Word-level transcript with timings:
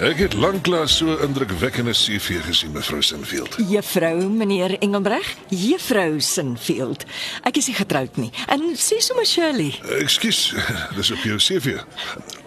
Ek 0.00 0.16
het 0.16 0.32
lanklaas 0.32 0.94
so 0.96 1.12
indrukwekkende 1.20 1.92
CV 1.92 2.38
gesien 2.40 2.70
mevrou 2.72 3.02
Sinfield. 3.04 3.58
Juffrou, 3.68 4.30
meneer 4.32 4.78
Engelbreg, 4.80 5.26
juffrou 5.52 6.14
Sinfield. 6.24 7.04
Ek 7.44 7.58
is 7.60 7.68
nie 7.68 7.74
getroud 7.76 8.16
nie. 8.16 8.30
En 8.48 8.64
sê 8.80 8.96
sommer 9.04 9.28
Shirley. 9.28 9.74
Ekskuus, 9.98 10.54
dis 10.96 11.10
op 11.12 11.26
jou 11.28 11.36
CV. 11.36 11.74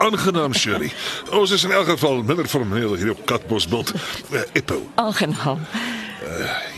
Aangenaam 0.01 0.55
Shirley. 0.57 0.89
Ons 1.29 1.53
is 1.53 1.67
in 1.69 1.75
elk 1.77 1.91
geval 1.91 2.23
minder 2.25 2.49
formeel 2.49 2.97
hier 2.97 3.13
op 3.13 3.21
Katbosveld. 3.29 3.93
Uh, 4.31 4.41
Eppo. 4.57 4.79
Aangenaam. 4.95 5.61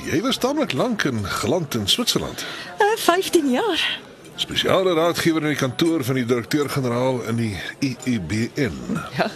Jy 0.09 0.19
was 0.27 0.43
tamelik 0.43 0.75
lank 0.75 1.07
in 1.07 1.23
geland 1.39 1.79
in 1.79 1.87
Switserland. 1.87 2.43
Uh, 2.83 2.91
15 2.99 3.47
jaar. 3.55 3.87
Spesiale 4.35 4.91
raadgewer 4.99 5.47
in 5.47 5.55
die 5.55 5.63
kantoor 5.63 6.03
van 6.03 6.19
die 6.19 6.27
direkteur-generaal 6.27 7.23
in 7.31 7.39
die 7.39 7.53
IUBN. 7.79 8.99
Ja. 9.15 9.31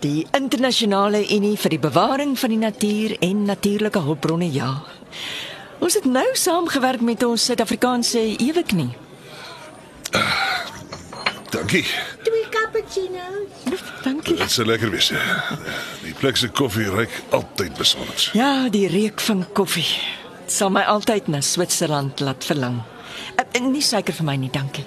Die 0.00 0.26
internasionale 0.30 1.24
unie 1.34 1.56
vir 1.58 1.74
die 1.74 1.80
bewaring 1.82 2.36
van 2.38 2.52
die 2.54 2.60
natuur 2.60 3.16
en 3.18 3.42
natuurlike 3.48 3.98
hulpbronne, 3.98 4.46
ja. 4.52 4.70
Ons 5.82 5.94
het 5.98 6.06
nou 6.06 6.26
saamgewerk 6.38 7.00
met 7.02 7.22
ons 7.26 7.44
Suid-Afrikaanse 7.44 8.20
eweknie. 8.38 8.92
Dankie. 11.50 11.84
Twee 12.22 12.46
cappuccino's. 12.50 13.82
Dankie. 14.02 14.36
Dit 14.36 14.50
sal 14.50 14.70
lekker 14.70 14.90
wees. 14.90 15.10
Die 16.04 16.14
plek 16.20 16.36
se 16.36 16.48
koffie 16.48 16.86
ruik 16.92 17.12
altyd 17.30 17.74
besonder. 17.76 18.30
Ja, 18.38 18.68
die 18.70 18.86
reuk 18.88 19.20
van 19.20 19.46
koffie. 19.52 19.88
Dit 20.44 20.54
sal 20.54 20.70
my 20.70 20.84
altyd 20.86 21.26
na 21.26 21.40
Switserland 21.40 22.20
laat 22.20 22.44
verlang. 22.44 22.82
Uh, 23.38 23.66
nie 23.66 23.82
suiker 23.82 24.14
vir 24.14 24.26
my 24.30 24.36
nie, 24.38 24.50
dankie. 24.54 24.86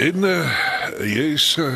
En 0.00 0.24
uh, 0.24 0.62
jy's 1.06 1.52
uh, 1.60 1.74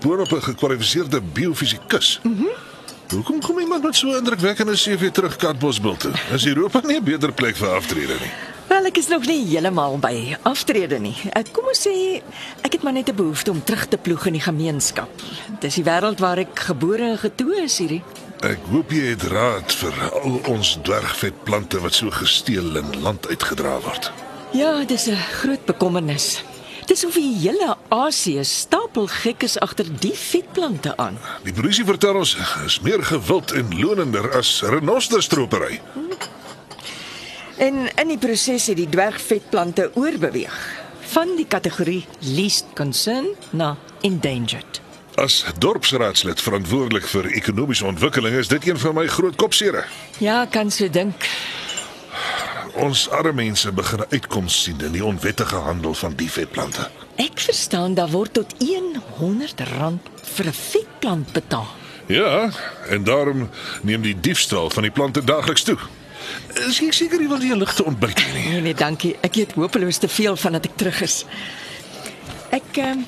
boonop 0.00 0.32
'n 0.32 0.42
gekwalifiseerde 0.42 1.20
biofisikus. 1.20 2.20
Mhm. 2.22 2.42
Mm 2.42 2.70
Hoekom 3.12 3.40
kom 3.44 3.58
iemand 3.58 3.82
met 3.82 3.96
so 3.96 4.08
'n 4.08 4.16
indrukwekkende 4.16 4.72
CV 4.72 5.10
terug 5.10 5.36
Katbosveld 5.36 6.00
toe? 6.00 6.12
Is 6.32 6.46
Europa 6.46 6.80
nie 6.84 6.96
'n 6.96 7.04
beter 7.04 7.32
plek 7.32 7.56
vir 7.56 7.68
aftrede 7.68 8.12
nie? 8.20 8.30
Wel, 8.66 8.84
ek 8.84 8.96
is 8.96 9.08
nog 9.08 9.26
nie 9.26 9.46
heeltemal 9.46 9.98
by 9.98 10.36
aftrede 10.42 10.98
nie. 10.98 11.16
Ek 11.32 11.52
kom 11.52 11.64
ons 11.64 11.88
sê 11.88 12.22
ek 12.60 12.72
het 12.72 12.82
maar 12.82 12.92
net 12.92 13.08
'n 13.08 13.14
behoefte 13.14 13.50
om 13.50 13.64
terug 13.64 13.86
te 13.86 13.96
ploeg 13.96 14.26
in 14.26 14.32
die 14.32 14.40
gemeenskap. 14.40 15.08
Dis 15.60 15.74
die 15.74 15.84
wêreld 15.84 16.18
waar 16.18 16.38
ek 16.38 16.58
gebore 16.58 17.02
en 17.02 17.18
getoe 17.18 17.62
is 17.62 17.78
hierdie. 17.78 18.02
Ek 18.40 18.58
hoop 18.70 18.90
jy 18.90 19.04
het 19.04 19.22
raad 19.22 19.72
vir 19.72 19.92
al 20.22 20.40
ons 20.48 20.78
dwergvetplante 20.82 21.80
wat 21.80 21.94
so 21.94 22.10
gesteel 22.10 22.76
in 22.76 23.00
land 23.02 23.28
uitgedra 23.28 23.80
word. 23.80 24.12
Ja, 24.52 24.84
dis 24.84 25.06
'n 25.06 25.16
groot 25.16 25.64
bekommernis. 25.64 26.42
Dis 26.86 27.04
of 27.04 27.14
die 27.14 27.36
hele 27.38 27.76
Asië 27.88 28.44
stapel 28.44 28.81
gek 28.92 29.42
is 29.42 29.58
agter 29.58 29.86
die 30.00 30.12
vetplante 30.14 30.96
aan. 30.96 31.18
Die 31.44 31.52
polisie 31.52 31.84
vertel 31.84 32.14
ons 32.20 32.36
is 32.66 32.80
meer 32.80 33.02
gewild 33.02 33.52
en 33.52 33.72
lonender 33.80 34.30
as 34.36 34.62
renosterstropery. 34.62 35.80
En 37.56 37.88
in 37.96 38.08
die 38.08 38.18
proses 38.18 38.66
het 38.66 38.76
die 38.76 38.88
dwergvetplante 38.88 39.90
oorbeweeg 39.94 40.80
van 41.12 41.36
die 41.36 41.46
kategorie 41.46 42.04
least 42.18 42.66
concern 42.74 43.26
na 43.50 43.76
endangered. 44.00 44.80
As 45.14 45.44
dorpsraadslid 45.58 46.40
verantwoordelik 46.40 47.04
vir 47.06 47.28
ekonomiese 47.36 47.84
ontwikkeling 47.84 48.36
is 48.40 48.48
dit 48.48 48.68
een 48.68 48.78
van 48.78 48.94
my 48.96 49.06
groot 49.06 49.36
kopsere. 49.36 49.84
Ja, 50.18 50.46
kan 50.46 50.70
so 50.70 50.88
dink. 50.88 51.28
Ons 52.72 53.10
arme 53.10 53.32
mense 53.32 53.72
begin 53.72 54.04
uitkoms 54.08 54.62
sien 54.62 54.80
in 54.80 54.94
die 54.96 55.04
onwettige 55.04 55.56
handel 55.56 55.94
van 55.94 56.14
die 56.16 56.30
vetplante. 56.30 56.88
Ek 57.20 57.40
verstaan 57.40 57.94
daar 57.94 58.08
word 58.08 58.32
tot 58.32 58.54
R100 58.64 59.64
vir 60.34 60.46
'n 60.46 60.52
vetplant 60.52 61.32
betaal. 61.32 61.68
Ja, 62.06 62.50
en 62.88 63.04
daarom 63.04 63.50
neem 63.82 64.02
die 64.02 64.20
diefstal 64.20 64.70
van 64.70 64.82
die 64.82 64.90
plante 64.90 65.24
daagliks 65.24 65.62
toe. 65.62 65.78
Is 66.66 66.78
jy 66.78 66.90
seker 66.90 67.20
jy 67.20 67.28
wil 67.28 67.38
nie 67.38 67.52
'n 67.52 67.58
ligte 67.58 67.84
ontbyt 67.84 68.20
hê 68.20 68.32
nie? 68.32 68.48
Nee 68.48 68.60
nee, 68.60 68.74
dankie. 68.74 69.16
Ek 69.20 69.36
eet 69.36 69.52
hopeloos 69.52 69.98
te 69.98 70.08
veel 70.08 70.36
vandat 70.36 70.64
ek 70.64 70.76
terug 70.76 71.00
is. 71.02 71.24
Ek 72.50 72.76
um, 72.76 73.06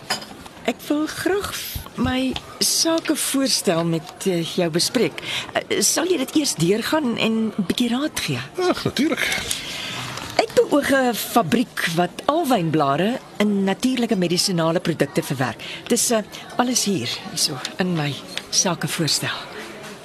ek 0.65 0.77
wil 0.89 1.07
graag 1.07 1.53
my 1.97 2.33
sake 2.59 3.17
voorstel 3.17 3.85
met 3.85 4.27
uh, 4.27 4.41
jou 4.43 4.71
bespreek. 4.71 5.21
Uh, 5.55 5.81
sal 5.85 6.09
jy 6.11 6.19
dit 6.25 6.35
eers 6.41 6.55
deurgaan 6.59 7.17
en 7.17 7.35
'n 7.55 7.67
bietjie 7.69 7.89
raad 7.93 8.21
gee? 8.21 8.41
Ag, 8.59 8.85
natuurlik. 8.85 9.23
Ek 10.43 10.51
beoog 10.55 10.91
'n 10.91 11.15
fabriek 11.15 11.87
wat 11.95 12.23
alwynblare 12.27 13.19
in 13.39 13.65
natuurlike 13.65 14.17
medisinale 14.17 14.81
produkte 14.81 15.23
verwerk. 15.23 15.63
Dis 15.89 16.11
uh, 16.11 16.19
alles 16.57 16.85
hier, 16.85 17.09
hierso 17.31 17.59
in 17.79 17.95
my 17.95 18.15
sake 18.51 18.89
voorstel. 18.89 19.35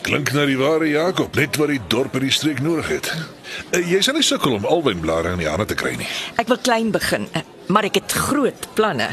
Klink 0.01 0.31
na 0.31 0.45
die 0.45 0.57
ware 0.57 0.87
Jakob, 0.87 1.35
net 1.35 1.57
wat 1.59 1.67
die 1.67 1.81
dorp 1.87 2.15
en 2.15 2.23
die 2.23 2.31
streek 2.31 2.59
nodig 2.59 2.87
het. 2.87 3.13
Uh, 3.75 3.81
jy 3.91 4.01
sal 4.01 4.13
nie 4.13 4.23
sukkel 4.23 4.53
om 4.53 4.65
alwynblare 4.65 5.31
in 5.31 5.41
die 5.43 5.49
hande 5.49 5.65
te 5.65 5.75
kry 5.75 5.95
nie. 5.95 6.07
Ek 6.37 6.47
wil 6.47 6.57
klein 6.57 6.91
begin, 6.91 7.27
uh, 7.33 7.41
maar 7.67 7.83
ek 7.83 7.99
het 7.99 8.11
groot 8.11 8.67
planne. 8.73 9.09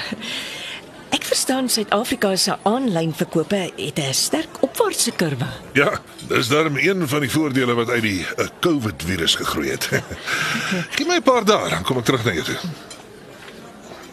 Verstaan 1.26 1.68
Suid-Afrika 1.68 2.36
se 2.36 2.54
aanlyn 2.62 3.14
verkope 3.14 3.70
het 3.76 3.98
'n 3.98 4.12
sterk 4.14 4.56
opwaartse 4.60 5.10
kurwe. 5.10 5.46
Ja, 5.72 6.00
dis 6.28 6.48
darm 6.48 6.76
een 6.76 7.08
van 7.08 7.20
die 7.20 7.30
voordele 7.30 7.74
wat 7.74 7.88
uit 7.88 8.02
die 8.02 8.26
uh, 8.38 8.46
COVID 8.60 9.02
virus 9.02 9.34
gegroei 9.34 9.70
het. 9.70 9.88
Gee 10.94 11.06
my 11.06 11.16
'n 11.16 11.22
paar 11.22 11.44
dae, 11.44 11.68
dan 11.68 11.82
kom 11.82 11.98
ek 11.98 12.04
terug 12.04 12.24
na 12.24 12.32
jou 12.32 12.44
toe. 12.44 12.56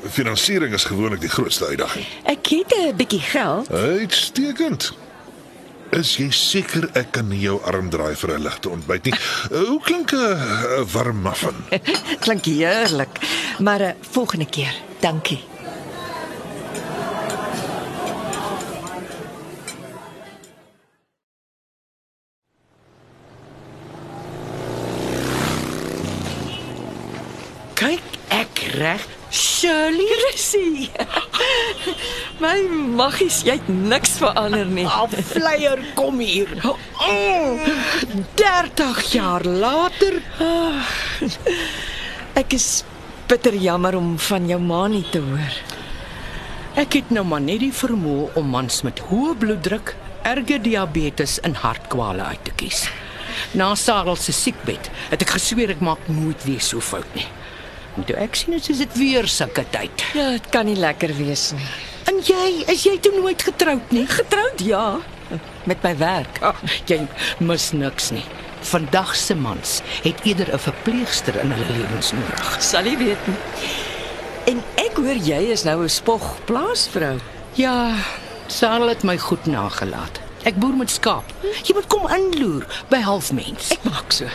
Finansiering 0.09 0.73
is 0.73 0.83
gewoonlik 0.83 1.21
die 1.21 1.29
grootste 1.29 1.65
uitdaging. 1.65 2.05
Ek 2.23 2.47
het 2.47 2.73
'n 2.75 2.95
bietjie 2.95 3.21
geld. 3.21 3.71
Uitstekend. 3.71 4.93
Is 5.93 6.15
jy 6.17 6.31
seker 6.31 6.89
ek 6.97 7.11
kan 7.11 7.29
jou 7.37 7.59
arm 7.69 7.89
draai 7.89 8.15
vir 8.15 8.33
'n 8.33 8.41
ligte 8.41 8.69
ontbyt 8.69 9.03
nie? 9.03 9.13
Uh, 9.51 9.59
hoe 9.69 9.81
klink 9.81 10.11
'n 10.11 10.17
uh, 10.17 10.81
warm 10.93 11.21
muffin? 11.21 11.55
Klink 12.25 12.45
heerlik. 12.45 13.19
Maar 13.59 13.81
uh, 13.81 13.89
volgende 14.11 14.45
keer. 14.45 14.73
Dankie. 14.99 15.43
Kyk 27.73 28.01
ek 28.29 28.59
reg. 28.79 29.05
Chrissy. 30.53 30.89
My 32.43 32.61
maggies, 32.69 33.41
jy 33.45 33.57
het 33.57 33.69
niks 33.69 34.17
verander 34.21 34.69
nie. 34.69 34.85
afleier 34.85 35.81
kom 35.97 36.19
hier. 36.21 36.49
Oh, 36.63 37.59
30 38.37 39.01
jaar 39.13 39.45
later. 39.45 40.19
Ek 42.37 42.53
is 42.53 42.83
bitter 43.29 43.55
jammer 43.57 43.97
om 43.97 44.15
van 44.19 44.47
jou 44.49 44.59
ma 44.61 44.85
nie 44.87 45.05
te 45.09 45.21
hoor. 45.23 45.59
Ek 46.77 46.99
het 46.99 47.13
nou 47.13 47.25
maar 47.25 47.41
net 47.41 47.61
die 47.61 47.73
vermoë 47.73 48.33
om 48.37 48.49
mans 48.53 48.81
met 48.85 49.01
hoë 49.09 49.37
bloeddruk, 49.41 49.95
erge 50.25 50.57
diabetes 50.61 51.39
en 51.45 51.57
hartkwale 51.61 52.29
uit 52.33 52.45
te 52.49 52.53
kies. 52.57 52.87
Na 53.57 53.73
Sarel 53.77 54.17
se 54.17 54.33
siekbed 54.33 54.89
het 55.11 55.25
ek 55.25 55.35
gesweer 55.37 55.73
ek 55.73 55.81
maak 55.85 56.09
nooit 56.09 56.45
weer 56.45 56.61
so 56.61 56.81
fout 56.81 57.09
nie. 57.17 57.29
En 57.97 58.05
toe 58.05 58.15
ek 58.15 58.35
sien 58.35 58.55
dit 58.55 58.69
is 58.69 58.77
dit 58.77 58.95
weer 58.97 59.27
sulke 59.27 59.65
tyd. 59.69 60.05
Ja, 60.17 60.29
dit 60.33 60.49
kan 60.49 60.65
nie 60.65 60.77
lekker 60.79 61.13
wees 61.17 61.51
nie. 61.51 61.67
En 62.09 62.19
jy, 62.25 62.63
is 62.73 62.83
jy 62.83 62.97
toe 62.99 63.13
nooit 63.19 63.41
getroud 63.41 63.91
nie? 63.91 64.07
Getroud, 64.09 64.59
ja, 64.65 64.97
met 65.69 65.83
my 65.83 65.93
werk. 65.97 66.39
Ah, 66.41 66.57
jy 66.89 66.99
mis 67.39 67.71
niks 67.71 68.11
nie. 68.11 68.25
Vandag 68.63 69.15
se 69.19 69.35
mans 69.35 69.81
het 70.03 70.19
eerder 70.23 70.53
'n 70.53 70.59
verpleegster 70.59 71.35
in 71.39 71.51
hulle 71.51 71.77
lewens 71.77 72.11
nodig. 72.11 72.55
Sal 72.59 72.85
jy 72.85 72.97
weet 72.97 73.27
nie. 73.27 73.37
En 74.45 74.63
ek 74.75 74.97
hoor 74.97 75.15
jy 75.15 75.51
is 75.51 75.63
nou 75.63 75.83
'n 75.83 75.89
spog 75.89 76.39
plaasvrou. 76.45 77.19
Ja, 77.53 77.95
Sarel 78.47 78.87
het 78.87 79.03
my 79.03 79.17
goed 79.17 79.45
nagelaat. 79.45 80.19
Ek 80.43 80.55
boer 80.55 80.75
met 80.75 80.91
skaap. 80.91 81.23
Jy 81.63 81.73
moet 81.73 81.87
kom 81.87 82.07
inloer 82.07 82.65
by 82.89 82.99
halfmens. 82.99 83.71
Ek 83.71 83.83
maak 83.83 84.11
so. 84.11 84.25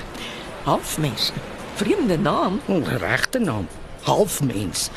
Halfmens. 0.65 1.33
Vreemde 1.79 2.19
naam. 2.19 2.61
Regte 2.99 3.39
naam. 3.39 3.69
Halfmens. 4.03 4.89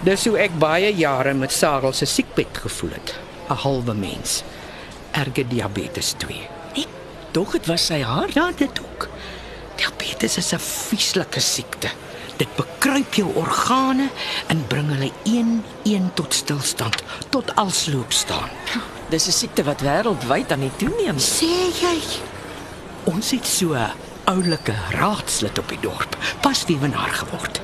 Dis 0.00 0.24
hoe 0.24 0.38
ek 0.40 0.54
baie 0.56 0.88
jare 0.96 1.34
met 1.36 1.52
Sarel 1.52 1.92
se 1.92 2.06
siekbed 2.08 2.62
gevoel 2.64 2.94
het. 2.96 3.12
'n 3.50 3.58
Halwe 3.64 3.94
mens. 3.94 4.42
Erge 5.12 5.44
diabetes 5.48 6.14
2. 6.16 6.48
Ek 6.72 6.88
dog 7.36 7.52
dit 7.52 7.66
was 7.66 7.84
sy 7.86 8.00
haar. 8.00 8.30
Ja, 8.32 8.50
dit 8.56 8.80
ook. 8.80 9.08
Diabetes 9.76 10.36
is 10.36 10.52
'n 10.54 10.58
vieslike 10.58 11.40
siekte. 11.40 11.90
Dit 12.36 12.48
bekruip 12.56 13.14
jou 13.14 13.28
organe 13.36 14.08
en 14.46 14.66
bring 14.66 14.88
hulle 14.88 15.12
een 15.24 15.64
een 15.84 16.10
tot 16.14 16.34
stilstand, 16.34 17.02
tot 17.28 17.54
alsloop 17.54 18.12
staan. 18.12 18.48
Dis 19.08 19.26
'n 19.26 19.32
siekte 19.32 19.62
wat 19.62 19.80
wêreldwyd 19.80 20.52
aan 20.52 20.60
die 20.60 20.76
toeneem. 20.76 21.18
Sê 21.18 21.68
jy? 21.80 21.98
Ons 23.04 23.30
het 23.30 23.46
so 23.46 23.76
oulike 24.30 24.74
raadslid 24.96 25.58
op 25.58 25.68
die 25.68 25.80
dorp, 25.82 26.16
pas 26.42 26.64
weewenaar 26.68 27.12
geword. 27.22 27.60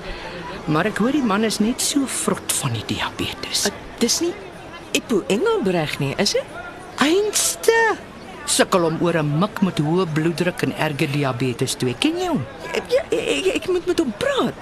Maar 0.66 0.86
ek 0.90 0.98
hoor 0.98 1.12
die 1.14 1.22
man 1.22 1.44
is 1.46 1.60
net 1.62 1.80
so 1.84 2.06
vrot 2.10 2.52
van 2.60 2.72
die 2.74 2.84
diabetes. 2.90 3.66
Uh, 3.70 3.72
Dis 4.02 4.20
nie 4.20 4.34
Eppo 4.92 5.22
Engelbreg 5.32 5.98
nie, 6.02 6.14
is 6.18 6.32
dit? 6.36 6.44
Einste 7.00 7.74
sukkel 8.46 8.84
om 8.86 8.98
oor 9.02 9.16
'n 9.22 9.38
mik 9.38 9.60
met 9.62 9.78
hoë 9.82 10.06
bloeddruk 10.14 10.62
en 10.62 10.72
erge 10.78 11.06
diabetes 11.10 11.74
toe. 11.76 11.94
Ken 11.98 12.16
jy 12.18 12.28
hom? 12.28 12.44
Ja, 12.90 13.02
ek, 13.10 13.46
ek 13.56 13.66
moet 13.68 13.86
met 13.86 13.98
hom 13.98 14.12
praat 14.18 14.54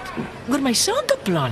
oor 0.49 0.61
my 0.61 0.73
sakeplan. 0.73 1.51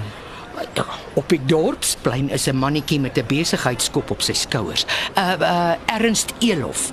Ja, 0.75 0.85
Op 1.15 1.29
die 1.29 1.41
dorpsplein 1.45 2.29
is 2.29 2.47
'n 2.47 2.55
mannetjie 2.57 2.99
met 2.99 3.17
'n 3.17 3.25
besigheidskop 3.27 4.11
op 4.11 4.21
sy 4.21 4.33
skouers. 4.33 4.85
Uh 5.17 5.35
uh 5.39 5.73
Ernst 5.85 6.33
Elof. 6.39 6.91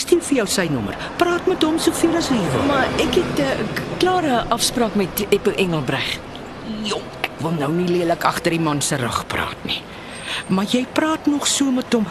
Stuur 0.00 0.22
vir 0.24 0.38
jou 0.40 0.46
sy 0.48 0.64
nommer. 0.72 0.96
Praat 1.20 1.44
met 1.50 1.60
hom 1.66 1.76
soveel 1.82 2.14
as 2.16 2.30
jy 2.32 2.40
wil. 2.54 2.62
Maar 2.70 2.88
ek 3.04 3.18
het 3.20 3.38
'n 3.38 3.42
uh, 3.44 3.80
klare 4.00 4.44
afspraak 4.48 4.94
met 4.94 5.26
Eppo 5.28 5.50
Engelbreg. 5.50 6.18
Jong, 6.88 7.04
ek 7.20 7.36
wil 7.44 7.52
nou 7.52 7.72
nie 7.72 7.88
lelik 7.88 8.24
agter 8.24 8.50
die 8.50 8.60
man 8.60 8.80
se 8.80 8.96
rug 8.96 9.26
praat 9.26 9.64
nie. 9.64 9.82
Maar 10.46 10.64
jy 10.64 10.86
praat 10.92 11.26
nog 11.26 11.46
so 11.46 11.70
met 11.70 11.92
hom, 11.92 12.06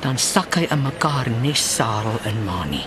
dan 0.00 0.18
sak 0.18 0.54
hy 0.54 0.66
in 0.70 0.82
mekaar 0.82 1.30
nes 1.42 1.74
sarel 1.74 2.20
in 2.24 2.44
Mani. 2.44 2.86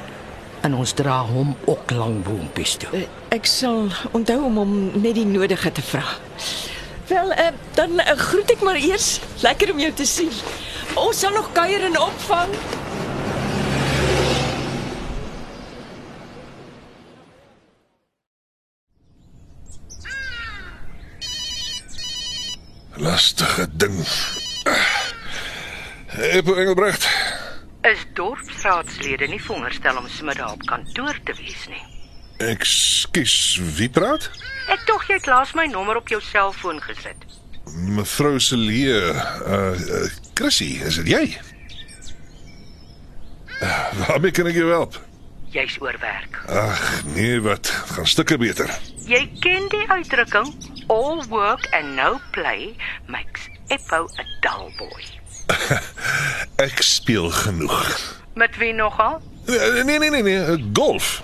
En 0.62 0.74
ons 0.74 0.94
dra 0.94 1.20
hom 1.26 1.56
ook 1.66 1.92
lang 1.92 2.24
boompies 2.24 2.78
toe. 2.78 2.90
Uh, 2.94 3.04
ek 3.30 3.46
sal 3.46 3.90
onthou 4.12 4.44
om 4.44 4.56
hom 4.58 5.02
net 5.02 5.16
die 5.16 5.26
nodige 5.26 5.72
te 5.72 5.82
vra. 5.82 6.06
Wel, 7.08 7.32
uh, 7.32 7.52
dan 7.76 8.00
uh, 8.00 8.16
groet 8.16 8.52
ek 8.52 8.62
maar 8.62 8.80
eers. 8.80 9.20
Lekker 9.42 9.72
om 9.72 9.80
jou 9.80 9.92
te 9.92 10.06
sien. 10.06 10.32
Ons 10.96 11.20
sal 11.20 11.32
nog 11.34 11.52
kuier 11.52 11.84
en 11.84 12.00
opvang. 12.00 12.50
Lastige 23.14 23.68
ding. 23.72 24.08
Eppo 26.18 26.54
Engelbrecht. 26.54 27.10
Is 27.82 28.06
dorpsraadslede 28.14 29.28
nie 29.28 29.42
veronderstel 29.42 29.98
om 29.98 30.08
smiddag 30.08 30.52
op 30.52 30.66
kantoor 30.66 31.20
te 31.24 31.36
wees 31.38 31.68
nie? 31.70 31.84
Ekskuus, 32.50 33.36
wie 33.78 33.90
praat? 33.90 34.32
Ek 34.74 34.82
tog 34.90 35.06
jy 35.06 35.20
het 35.20 35.30
laas 35.30 35.54
my 35.54 35.68
nommer 35.70 36.02
op 36.02 36.10
jou 36.10 36.18
selfoon 36.26 36.82
gesit. 36.82 37.28
Mevrou 37.94 38.40
Celie, 38.42 38.90
uh, 38.90 39.30
uh 39.46 40.10
Chrissy, 40.34 40.72
is 40.82 40.98
dit 41.04 41.14
jy? 41.14 41.24
Uh, 43.62 43.78
waarmee 44.08 44.34
kan 44.34 44.50
ek 44.50 44.58
jou 44.58 44.72
help? 44.74 44.98
Jy's 45.54 45.78
oorwerk. 45.86 46.42
Ag, 46.50 47.04
nee, 47.14 47.38
wat? 47.46 47.70
Gaan 47.94 48.10
stukke 48.10 48.42
beter. 48.42 48.74
Jy 49.06 49.28
ken 49.46 49.70
die 49.70 49.86
uitdrukking 49.86 50.50
all 50.94 51.24
work 51.30 51.68
and 51.74 51.96
no 51.96 52.22
play 52.32 52.76
makes 53.08 53.50
Eppo 53.70 54.06
a 54.22 54.26
dull 54.46 54.70
boy. 54.78 55.04
Ek 56.66 56.82
speel 56.86 57.30
genoeg. 57.34 57.82
Met 58.38 58.58
wie 58.62 58.74
nogal? 58.74 59.22
Nee, 59.46 59.84
nee, 59.84 59.98
nee, 60.00 60.10
nee, 60.10 60.24
nee 60.24 60.70
golf. 60.74 61.22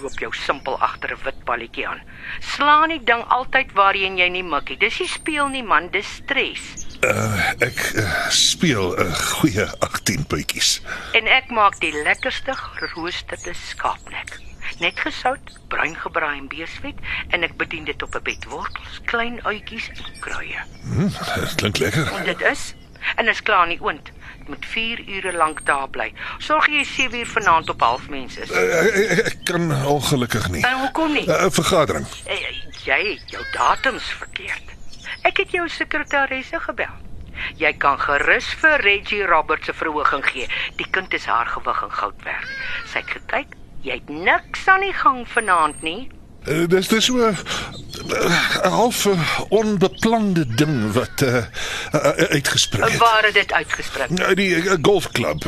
Loop 0.00 0.18
jou 0.20 0.32
simpel 0.34 0.78
agter 0.80 1.12
'n 1.12 1.20
wit 1.24 1.44
balletjie 1.44 1.88
aan. 1.88 2.00
Slaan 2.40 2.88
die 2.88 3.04
ding 3.04 3.24
altyd 3.28 3.72
waarheen 3.72 4.16
jy 4.16 4.28
nie 4.28 4.44
mikkie. 4.44 4.76
Dis 4.76 4.98
nie 4.98 5.08
speel 5.08 5.48
nie 5.48 5.64
man, 5.64 5.88
dis 5.90 6.08
stres. 6.22 6.64
Uh, 7.04 7.52
ek 7.60 7.92
uh, 7.96 8.28
speel 8.30 8.96
'n 8.96 9.06
uh, 9.06 9.14
goeie 9.40 9.68
18 9.78 10.26
puitjies. 10.26 10.80
En 11.12 11.28
ek 11.28 11.52
maak 11.52 11.80
die 11.80 11.92
lekkerste 11.92 12.56
geroosterde 12.56 13.54
skaapnek. 13.54 14.45
Net 14.78 15.00
gesout, 15.00 15.52
bruin 15.68 15.96
gebraai 15.96 16.38
en 16.38 16.48
beesvet 16.48 16.94
en 17.28 17.42
ek 17.42 17.56
bedien 17.56 17.84
dit 17.84 18.02
op 18.02 18.14
'n 18.14 18.22
bed 18.22 18.44
wortels, 18.44 19.00
klein 19.04 19.40
uitjies 19.44 19.88
en 19.88 20.20
kruie. 20.20 20.58
Hm, 20.82 21.08
dit 21.40 21.54
klink 21.54 21.78
lekker. 21.78 22.12
En 22.12 22.24
dit 22.24 22.40
is 22.40 22.74
en 23.16 23.28
is 23.28 23.42
klaar 23.42 23.66
nie 23.66 23.80
oond. 23.80 24.04
Dit 24.38 24.48
moet 24.48 24.66
4 24.66 25.00
ure 25.08 25.32
lank 25.32 25.64
daar 25.66 25.88
bly. 25.88 26.12
Sorg 26.38 26.66
jy 26.66 26.84
7 26.84 27.18
uur 27.18 27.26
vanaand 27.26 27.68
op 27.68 27.80
half 27.80 28.08
mens 28.08 28.36
is. 28.36 28.50
Uh, 28.50 28.84
ek, 28.84 29.26
ek 29.26 29.36
kan 29.44 29.86
ongelukkig 29.86 30.48
nie. 30.48 30.64
En 30.66 30.78
hoekom 30.80 31.12
nie? 31.12 31.26
'n 31.26 31.30
uh, 31.30 31.50
Vergadering. 31.50 32.06
Eh, 32.24 32.54
Jy 32.86 33.18
het 33.18 33.30
jou 33.30 33.42
datums 33.52 34.04
verkeerd. 34.04 34.62
Ek 35.22 35.36
het 35.36 35.50
jou 35.50 35.68
sekretaresse 35.68 36.60
gebel. 36.60 36.94
Jy 37.56 37.72
kan 37.72 37.98
gerus 38.00 38.46
vir 38.60 38.80
Reggie 38.80 39.24
Roberts 39.26 39.66
se 39.66 39.72
verhoging 39.74 40.24
gee. 40.26 40.46
Die 40.76 40.86
kind 40.90 41.12
is 41.14 41.24
haar 41.24 41.46
gewig 41.46 41.82
in 41.82 41.90
goud 41.92 42.22
werd. 42.24 42.46
Sy 42.92 42.98
het 42.98 43.10
gekyk, 43.10 43.54
jy 43.86 44.00
het 44.00 44.08
niks 44.10 44.66
aan 44.68 44.82
die 44.84 44.94
gang 44.94 45.24
vanaand 45.28 45.82
nie. 45.82 46.08
Uh, 46.46 46.66
dis 46.70 46.88
dis 46.88 47.04
so 47.04 47.18
'n 47.18 47.34
uh, 48.14 48.70
half 48.70 49.04
uh, 49.04 49.40
onbeplande 49.48 50.46
ding 50.54 50.92
wat 50.92 51.22
uh, 51.22 51.34
uh, 51.34 52.00
uitgespring 52.30 52.90
het. 52.90 52.98
Waar 52.98 53.24
het 53.24 53.34
dit 53.34 53.52
uitgespring? 53.52 54.10
Nou 54.10 54.34
die 54.34 54.50
uh, 54.56 54.74
golfklub. 54.82 55.44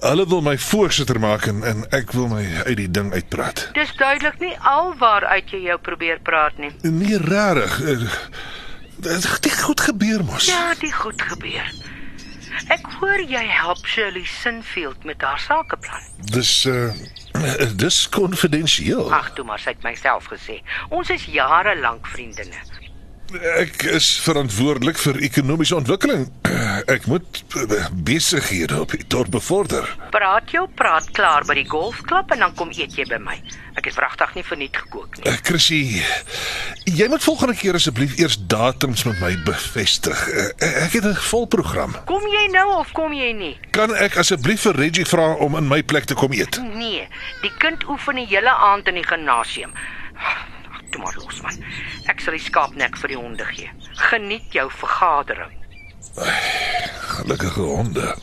Hulle 0.00 0.26
wil 0.26 0.42
my 0.42 0.58
voorsitter 0.58 1.20
maak 1.20 1.46
en, 1.46 1.62
en 1.62 1.84
ek 1.90 2.12
wil 2.12 2.26
my 2.28 2.42
uit 2.64 2.76
die 2.76 2.90
ding 2.90 3.12
uitpraat. 3.12 3.68
Dis 3.78 3.94
duidelik 3.96 4.38
nie 4.42 4.56
alwaaruit 4.58 5.50
jy 5.50 5.62
jou 5.70 5.78
probeer 5.78 6.18
praat 6.22 6.58
nie. 6.58 6.72
Nee, 6.82 7.18
rarig. 7.18 7.78
Uh, 7.80 8.10
dit 8.96 9.30
het 9.30 9.60
goed 9.62 9.80
gebeur 9.80 10.24
mos. 10.24 10.50
Ja, 10.50 10.74
dit 10.80 10.94
goed 10.94 11.22
gebeur. 11.22 11.70
Ek 12.74 12.90
hoor 12.98 13.22
jy 13.22 13.44
help 13.46 13.86
Shirley 13.86 14.26
Sinfield 14.26 15.04
met 15.04 15.22
haar 15.22 15.38
sakeplan. 15.38 16.02
Dis 16.34 16.64
uh 16.66 16.90
dis 17.82 18.08
konfidensieel. 18.08 19.12
Ag, 19.12 19.32
toe 19.36 19.44
maar, 19.44 19.60
sy 19.62 19.74
het 19.76 19.82
myself 19.86 20.28
gesê. 20.32 20.60
Ons 20.88 21.10
is 21.14 21.24
jare 21.32 21.76
lank 21.80 22.06
vriendinne. 22.06 22.87
Ek 23.28 23.82
is 23.92 24.06
verantwoordelik 24.24 24.96
vir 25.02 25.18
ekonomiese 25.26 25.76
ontwikkeling. 25.76 26.22
Ek 26.94 27.04
moet 27.10 27.42
eh, 27.60 27.88
besighede 27.92 28.78
op 28.80 28.94
die 28.96 29.04
dorp 29.04 29.34
bevorder. 29.34 29.84
Praat 30.14 30.48
jou 30.54 30.64
praat 30.78 31.10
klaar 31.12 31.44
by 31.44 31.58
die 31.58 31.66
golfklub 31.68 32.32
en 32.32 32.46
dan 32.46 32.54
kom 32.56 32.72
eet 32.72 32.96
jy 32.96 33.04
by 33.10 33.18
my. 33.20 33.36
Ek 33.76 33.90
het 33.90 33.98
vragtig 33.98 34.32
nie 34.38 34.44
verniet 34.48 34.80
gekook 34.80 35.18
nie. 35.18 35.26
Uh, 35.28 35.36
Chrissy, 35.44 36.00
jy 36.88 37.10
moet 37.12 37.26
volgende 37.26 37.58
keer 37.58 37.76
asseblief 37.76 38.16
eers 38.16 38.38
datums 38.48 39.04
met 39.10 39.20
my 39.20 39.34
bevestig. 39.44 40.24
Uh, 40.32 40.48
ek 40.86 40.96
het 40.96 41.04
'n 41.12 41.14
vol 41.28 41.44
program. 41.52 41.98
Kom 42.08 42.24
jy 42.24 42.48
nou 42.56 42.80
of 42.80 42.96
kom 42.96 43.12
jy 43.12 43.32
nie? 43.36 43.54
Kan 43.76 43.92
ek 43.92 44.16
asseblief 44.16 44.64
vir 44.64 44.80
Reggie 44.80 45.04
vra 45.04 45.34
om 45.36 45.60
in 45.60 45.68
my 45.68 45.82
plek 45.82 46.08
te 46.08 46.16
kom 46.16 46.32
eet? 46.32 46.56
Nee, 46.64 47.04
die 47.44 47.52
kind 47.60 47.84
oefen 47.92 48.16
die 48.16 48.26
hele 48.26 48.56
aand 48.56 48.88
in 48.88 48.94
die 48.94 49.06
gimnasium. 49.06 49.76
Toe 50.98 51.06
maar 51.06 51.24
los 51.24 51.40
man. 51.40 51.54
Ek 52.10 52.18
sal 52.20 52.34
die 52.34 52.42
skaapnek 52.42 52.96
vir 52.98 53.12
die 53.12 53.18
honde 53.18 53.44
gee. 53.52 53.70
Geniet 54.10 54.50
jou 54.50 54.66
vergadering. 54.80 55.52
Gelukkige 57.14 57.62
honde. 57.62 58.14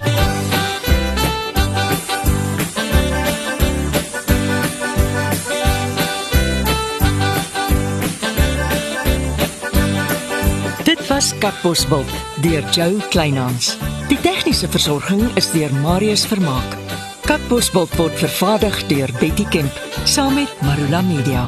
Dit 10.84 11.08
was 11.08 11.32
Katbosveld 11.39 12.12
deur 12.44 12.63
Joe 12.75 13.00
Kleinhans. 13.10 13.77
Die 14.12 14.20
tegniese 14.20 14.67
versorging 14.67 15.24
is 15.39 15.48
deur 15.55 15.72
Marius 15.79 16.27
Vermaak. 16.27 16.75
Katbosveld 17.25 17.96
word 17.96 18.20
vervaardig 18.20 18.84
deur 18.91 19.15
Betty 19.24 19.48
Kemp 19.50 19.82
saam 20.03 20.36
met 20.36 20.62
Marula 20.62 21.01
Media. 21.01 21.48